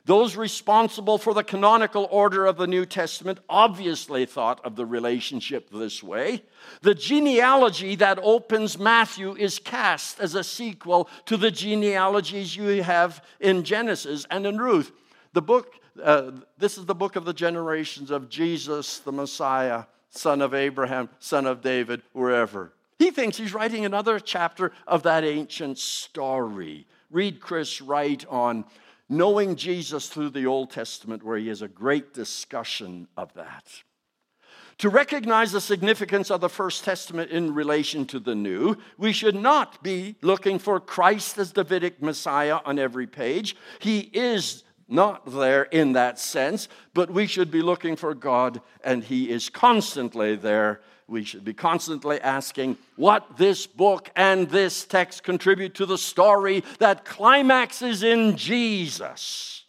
[0.04, 5.68] Those responsible for the canonical order of the New Testament obviously thought of the relationship
[5.70, 6.44] this way.
[6.80, 13.22] The genealogy that opens Matthew is cast as a sequel to the genealogies you have
[13.38, 14.92] in Genesis and in Ruth.
[15.34, 20.40] The book, uh, this is the book of the generations of Jesus, the Messiah, son
[20.40, 22.72] of Abraham, son of David, wherever.
[22.98, 26.86] He thinks he's writing another chapter of that ancient story.
[27.10, 28.64] Read Chris Wright on
[29.08, 33.64] knowing Jesus through the Old Testament, where he has a great discussion of that.
[34.78, 39.34] To recognize the significance of the First Testament in relation to the New, we should
[39.34, 43.56] not be looking for Christ as Davidic Messiah on every page.
[43.80, 49.02] He is not there in that sense, but we should be looking for God, and
[49.02, 50.80] He is constantly there.
[51.08, 56.62] We should be constantly asking what this book and this text contribute to the story
[56.80, 59.64] that climaxes in Jesus.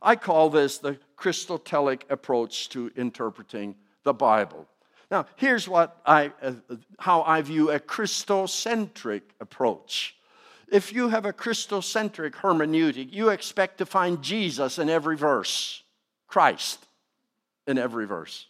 [0.00, 3.74] I call this the Christotelic approach to interpreting
[4.04, 4.68] the Bible.
[5.10, 6.52] Now, here's what I, uh,
[7.00, 10.14] how I view a Christocentric approach.
[10.70, 15.82] If you have a Christocentric hermeneutic, you expect to find Jesus in every verse,
[16.28, 16.86] Christ
[17.66, 18.46] in every verse.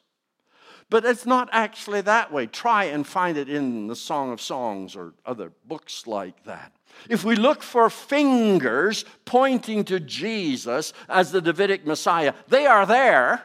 [0.90, 2.46] But it's not actually that way.
[2.46, 6.72] Try and find it in the Song of Songs or other books like that.
[7.08, 13.44] If we look for fingers pointing to Jesus as the Davidic Messiah, they are there,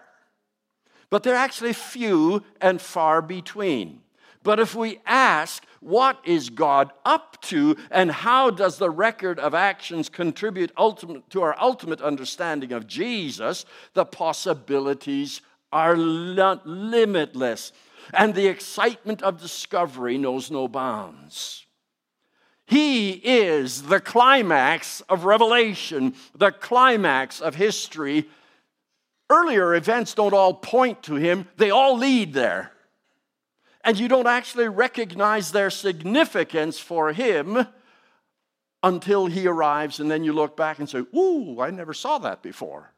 [1.09, 4.01] but they're actually few and far between.
[4.43, 9.53] But if we ask, what is God up to, and how does the record of
[9.53, 15.41] actions contribute ultimate, to our ultimate understanding of Jesus, the possibilities
[15.72, 17.72] are not limitless,
[18.13, 21.65] and the excitement of discovery knows no bounds.
[22.65, 28.30] He is the climax of revelation, the climax of history.
[29.30, 32.72] Earlier events don't all point to him, they all lead there
[33.84, 37.67] and you don't actually recognize their significance for him
[38.84, 42.41] until he arrives, and then you look back and say, Ooh, I never saw that
[42.41, 42.93] before.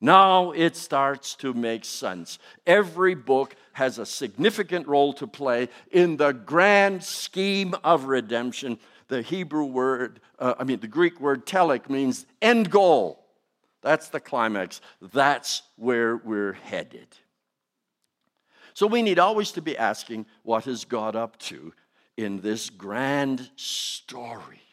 [0.00, 2.38] Now it starts to make sense.
[2.66, 8.78] Every book has a significant role to play in the grand scheme of redemption.
[9.08, 13.24] The Hebrew word, uh, I mean, the Greek word telik means end goal.
[13.82, 14.80] That's the climax.
[15.00, 17.08] That's where we're headed.
[18.72, 21.72] So we need always to be asking, what is God up to
[22.16, 24.63] in this grand story?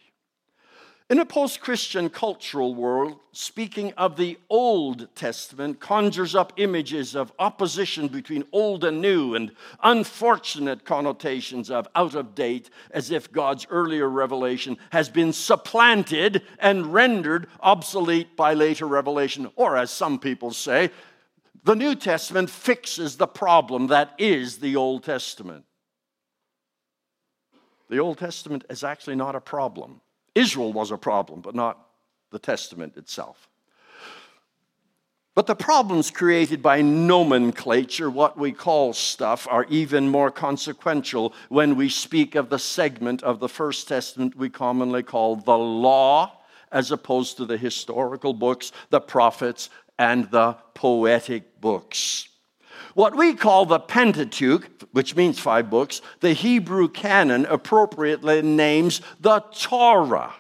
[1.12, 7.34] In a post Christian cultural world, speaking of the Old Testament conjures up images of
[7.38, 9.52] opposition between old and new and
[9.84, 16.94] unfortunate connotations of out of date, as if God's earlier revelation has been supplanted and
[16.94, 20.92] rendered obsolete by later revelation, or as some people say,
[21.66, 25.66] the New Testament fixes the problem that is the Old Testament.
[27.90, 30.00] The Old Testament is actually not a problem.
[30.36, 31.88] Israel was a problem, but not
[32.32, 33.50] the Testament itself.
[35.34, 41.78] But the problems created by nomenclature, what we call stuff, are even more consequential when
[41.78, 46.40] we speak of the segment of the First Testament we commonly call the law,
[46.72, 52.28] as opposed to the historical books, the prophets, and the poetic books.
[52.94, 59.40] What we call the Pentateuch, which means five books, the Hebrew canon appropriately names the
[59.54, 60.34] Torah.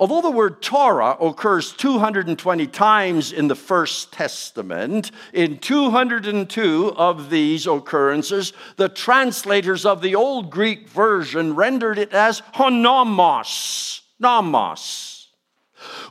[0.00, 7.66] Although the word Torah occurs 220 times in the First Testament, in 202 of these
[7.66, 15.17] occurrences, the translators of the Old Greek version rendered it as honomos, nomos.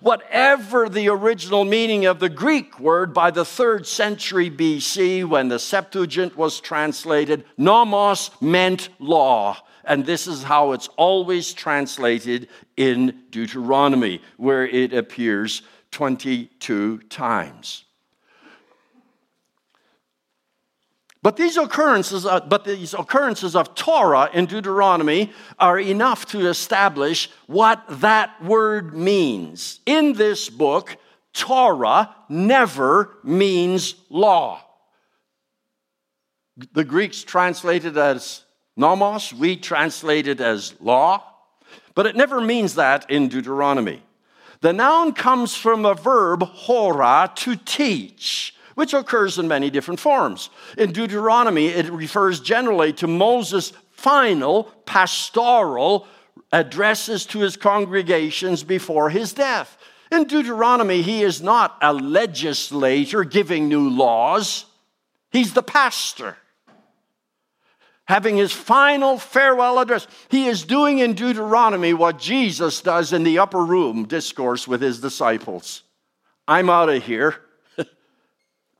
[0.01, 5.59] Whatever the original meaning of the Greek word by the third century BC, when the
[5.59, 9.57] Septuagint was translated, nomos meant law.
[9.83, 15.61] And this is how it's always translated in Deuteronomy, where it appears
[15.91, 17.86] 22 times.
[21.27, 27.29] But these occurrences, uh, but these occurrences of Torah in Deuteronomy are enough to establish
[27.47, 29.81] what that word means.
[29.85, 30.95] In this book,
[31.33, 34.61] Torah never means law.
[36.71, 38.45] The Greeks translate it as
[38.77, 41.21] nomos, we translate it as law,
[41.93, 44.01] but it never means that in Deuteronomy.
[44.61, 50.51] The noun comes from a verb, hora, to teach which occurs in many different forms.
[50.77, 56.05] In Deuteronomy, it refers generally to Moses' final pastoral
[56.51, 59.79] addresses to his congregations before his death.
[60.11, 64.65] In Deuteronomy, he is not a legislator giving new laws,
[65.31, 66.37] he's the pastor.
[68.05, 73.39] Having his final farewell address, he is doing in Deuteronomy what Jesus does in the
[73.39, 75.81] upper room discourse with his disciples.
[76.47, 77.41] I'm out of here.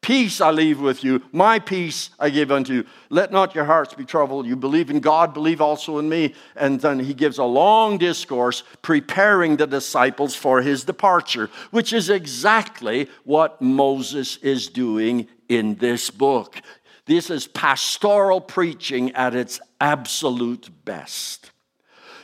[0.08, 2.86] Peace I leave with you, my peace I give unto you.
[3.10, 4.48] Let not your hearts be troubled.
[4.48, 6.34] You believe in God, believe also in me.
[6.56, 12.10] And then he gives a long discourse preparing the disciples for his departure, which is
[12.10, 16.62] exactly what Moses is doing in this book.
[17.06, 21.52] This is pastoral preaching at its absolute best.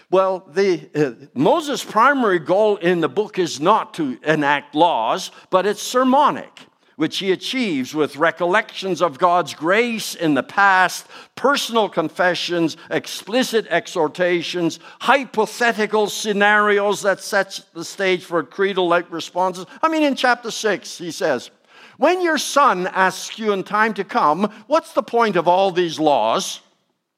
[0.09, 5.65] Well, the, uh, Moses' primary goal in the book is not to enact laws, but
[5.65, 6.61] it's sermonic,
[7.03, 14.79] which he achieves with recollections of God's grace in the past, personal confessions, explicit exhortations,
[15.01, 19.65] hypothetical scenarios that sets the stage for creedal-like responses.
[19.81, 21.51] I mean, in chapter 6, he says,
[21.97, 25.99] when your son asks you in time to come, What's the point of all these
[25.99, 26.61] laws?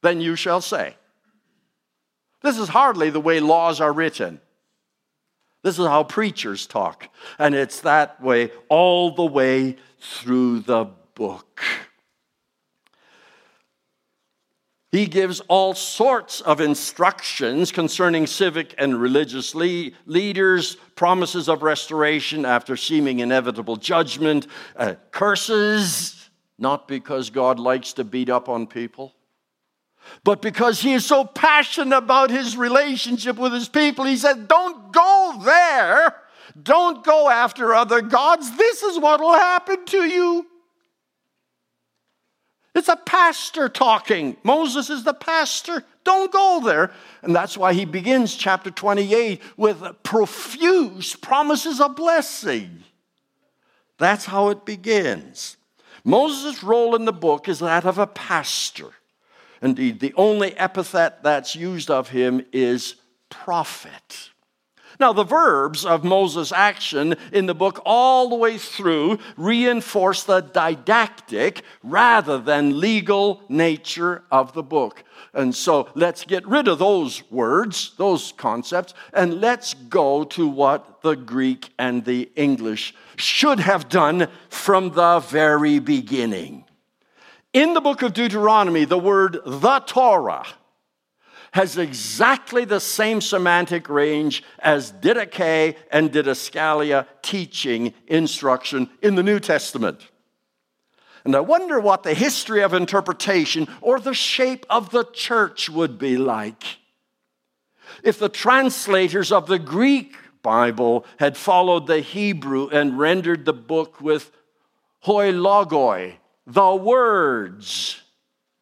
[0.01, 0.95] Then you shall say.
[2.41, 4.41] This is hardly the way laws are written.
[5.66, 7.09] This is how preachers talk.
[7.39, 11.63] And it's that way all the way through the book.
[14.91, 22.45] He gives all sorts of instructions concerning civic and religious le- leaders, promises of restoration
[22.45, 24.45] after seeming inevitable judgment,
[24.76, 29.16] uh, curses, not because God likes to beat up on people,
[30.24, 34.06] but because He is so passionate about His relationship with His people.
[34.06, 36.16] He said, Don't go there.
[36.62, 38.56] Don't go after other gods.
[38.58, 40.45] This is what will happen to you.
[42.74, 44.36] It's a pastor talking.
[44.43, 45.84] Moses is the pastor.
[46.03, 46.91] Don't go there.
[47.24, 52.84] And that's why he begins chapter 28 with profuse promises of blessing.
[53.97, 55.56] That's how it begins.
[56.03, 58.91] Moses' role in the book is that of a pastor.
[59.66, 62.97] Indeed, the only epithet that's used of him is
[63.32, 64.30] prophet.
[64.99, 70.41] Now, the verbs of Moses' action in the book all the way through reinforce the
[70.41, 75.03] didactic rather than legal nature of the book.
[75.34, 81.01] And so let's get rid of those words, those concepts, and let's go to what
[81.01, 86.64] the Greek and the English should have done from the very beginning.
[87.56, 90.45] In the book of Deuteronomy, the word the Torah
[91.53, 99.39] has exactly the same semantic range as didache and didascalia teaching instruction in the New
[99.39, 100.01] Testament.
[101.24, 105.97] And I wonder what the history of interpretation or the shape of the church would
[105.97, 106.62] be like
[108.03, 114.01] if the translators of the Greek Bible had followed the Hebrew and rendered the book
[114.01, 114.30] with
[114.99, 116.16] hoi logoi,
[116.48, 118.02] the words.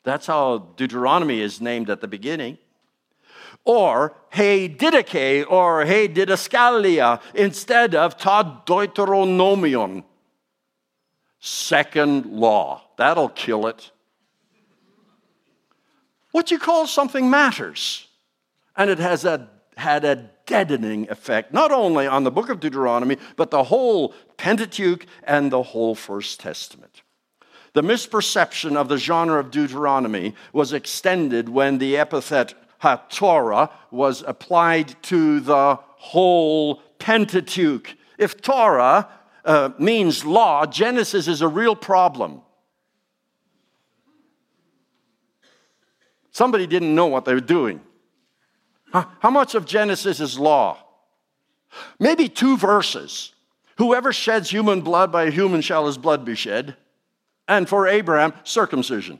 [0.03, 2.57] That's how Deuteronomy is named at the beginning
[3.65, 10.03] or he didache or he didascalia instead of ta deuteronomion.
[11.39, 12.83] Second law.
[12.97, 13.91] That'll kill it.
[16.31, 18.07] What you call something matters.
[18.75, 23.17] And it has a, had a deadening effect, not only on the book of Deuteronomy,
[23.35, 26.92] but the whole Pentateuch and the whole First Testament.
[27.73, 32.53] The misperception of the genre of Deuteronomy was extended when the epithet
[33.09, 37.95] Torah was applied to the whole Pentateuch.
[38.17, 39.09] If Torah
[39.45, 42.41] uh, means law, Genesis is a real problem.
[46.31, 47.81] Somebody didn't know what they were doing.
[48.91, 50.77] How much of Genesis is law?
[51.99, 53.33] Maybe two verses.
[53.77, 56.75] Whoever sheds human blood by a human shall his blood be shed.
[57.47, 59.19] And for Abraham, circumcision.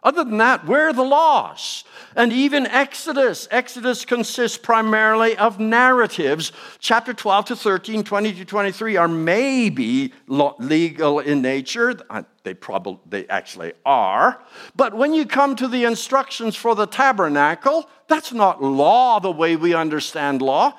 [0.00, 1.82] Other than that, where are the laws?
[2.14, 3.48] And even Exodus.
[3.50, 6.52] Exodus consists primarily of narratives.
[6.78, 11.96] Chapter 12 to 13, 20 to 23 are maybe legal in nature.
[12.08, 14.40] Uh, they probably they actually are.
[14.76, 19.56] But when you come to the instructions for the tabernacle, that's not law the way
[19.56, 20.74] we understand law.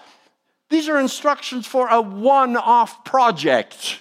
[0.69, 3.99] These are instructions for a one-off project.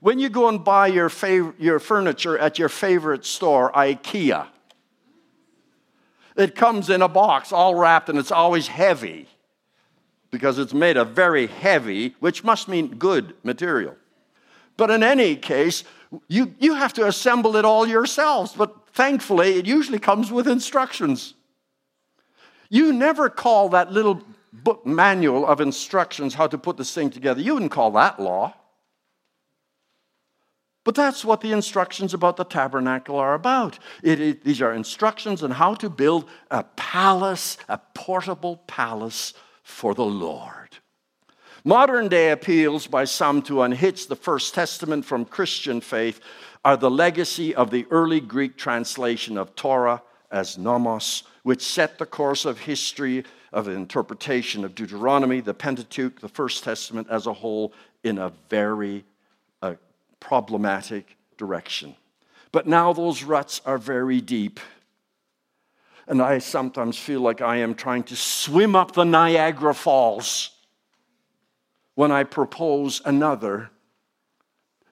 [0.00, 4.46] When you go and buy your, fav- your furniture at your favorite store, IKEA,
[6.36, 9.28] it comes in a box all wrapped and it's always heavy
[10.30, 13.94] because it's made of very heavy, which must mean good material.
[14.76, 15.84] But in any case,
[16.28, 18.54] you, you have to assemble it all yourselves.
[18.56, 21.34] But thankfully, it usually comes with instructions.
[22.70, 24.22] You never call that little
[24.52, 28.54] book manual of instructions how to put this thing together, you wouldn't call that law.
[30.84, 33.78] But that's what the instructions about the tabernacle are about.
[34.02, 39.94] It, it, these are instructions on how to build a palace, a portable palace for
[39.94, 40.78] the Lord.
[41.64, 46.20] Modern day appeals by some to unhitch the First Testament from Christian faith
[46.64, 52.06] are the legacy of the early Greek translation of Torah as nomos, which set the
[52.06, 57.74] course of history of interpretation of Deuteronomy, the Pentateuch, the First Testament as a whole
[58.02, 59.04] in a very
[60.20, 61.96] problematic direction.
[62.52, 64.60] But now those ruts are very deep.
[66.06, 70.50] And I sometimes feel like I am trying to swim up the Niagara Falls
[71.94, 73.70] when I propose another,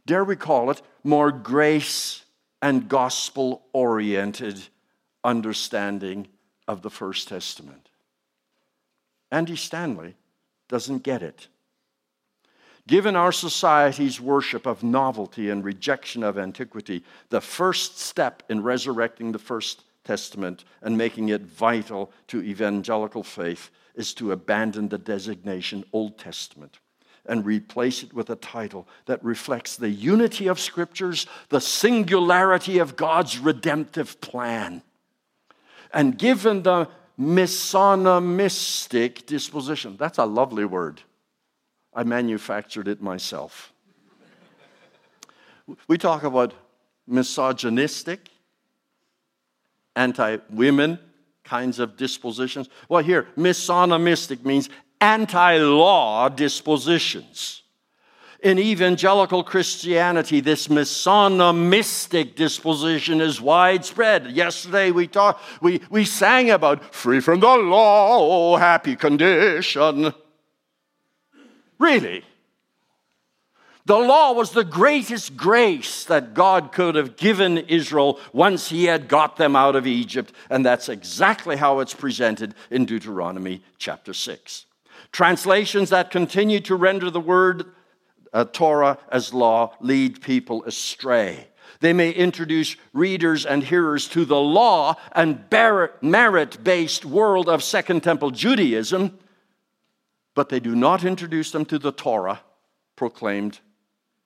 [0.06, 2.24] dare we call it, more grace
[2.60, 4.60] and gospel oriented
[5.24, 6.28] understanding
[6.66, 7.88] of the First Testament.
[9.30, 10.16] Andy Stanley
[10.68, 11.48] doesn't get it.
[12.88, 19.30] Given our society's worship of novelty and rejection of antiquity, the first step in resurrecting
[19.30, 25.84] the First Testament and making it vital to evangelical faith is to abandon the designation
[25.92, 26.78] Old Testament
[27.26, 32.96] and replace it with a title that reflects the unity of Scriptures, the singularity of
[32.96, 34.80] God's redemptive plan.
[35.92, 36.88] And given the
[37.20, 41.02] misonomistic disposition, that's a lovely word.
[41.98, 43.72] I manufactured it myself.
[45.88, 46.54] we talk about
[47.08, 48.30] misogynistic,
[49.96, 51.00] anti women
[51.42, 52.68] kinds of dispositions.
[52.88, 54.70] Well, here, misonomistic means
[55.00, 57.62] anti law dispositions.
[58.44, 64.30] In evangelical Christianity, this misonomistic disposition is widespread.
[64.30, 70.14] Yesterday we talked, we, we sang about free from the law, oh happy condition.
[71.78, 72.24] Really?
[73.88, 79.08] The law was the greatest grace that God could have given Israel once he had
[79.08, 84.66] got them out of Egypt, and that's exactly how it's presented in Deuteronomy chapter 6.
[85.10, 87.64] Translations that continue to render the word
[88.34, 91.48] uh, Torah as law lead people astray.
[91.80, 95.44] They may introduce readers and hearers to the law and
[96.02, 99.18] merit based world of Second Temple Judaism,
[100.34, 102.40] but they do not introduce them to the Torah
[102.96, 103.60] proclaimed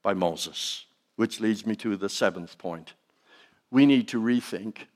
[0.03, 0.87] by Moses.
[1.17, 2.95] Which leads me to the seventh point.
[3.71, 4.87] We need to rethink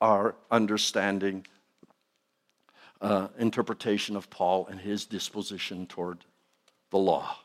[0.00, 1.46] our understanding,
[3.00, 6.24] uh, interpretation of Paul and his disposition toward
[6.90, 7.36] the law.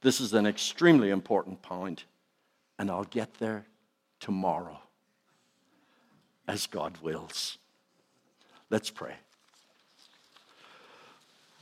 [0.00, 2.04] This is an extremely important point,
[2.78, 3.66] and I'll get there
[4.20, 4.78] tomorrow
[6.46, 7.58] as God wills.
[8.70, 9.14] Let's pray.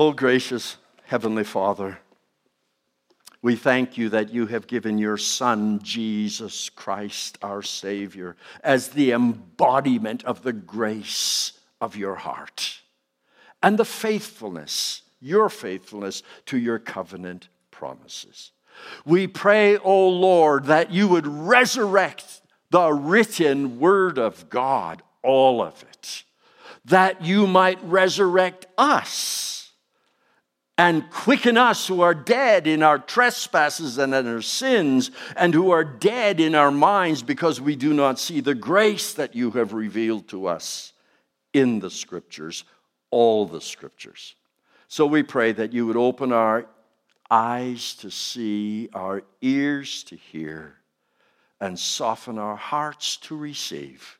[0.04, 2.00] Oh, gracious Heavenly Father,
[3.40, 8.34] we thank you that you have given your Son, Jesus Christ, our Savior,
[8.64, 12.80] as the embodiment of the grace of your heart
[13.62, 18.50] and the faithfulness, your faithfulness to your covenant promises.
[19.04, 22.40] We pray, O Lord, that you would resurrect
[22.70, 26.24] the written word of God, all of it,
[26.86, 29.61] that you might resurrect us
[30.78, 35.70] and quicken us who are dead in our trespasses and in our sins, and who
[35.70, 39.72] are dead in our minds because we do not see the grace that you have
[39.72, 40.92] revealed to us
[41.52, 42.64] in the scriptures,
[43.10, 44.34] all the scriptures.
[44.88, 46.66] So we pray that you would open our
[47.30, 50.74] eyes to see, our ears to hear,
[51.60, 54.18] and soften our hearts to receive.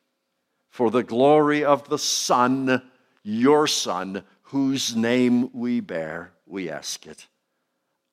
[0.70, 2.82] For the glory of the Son,
[3.22, 7.26] your Son, whose name we bear we ask it.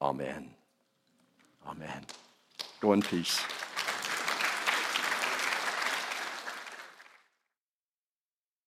[0.01, 0.51] Amen.
[1.67, 2.05] Amen.
[2.79, 3.41] Go in peace.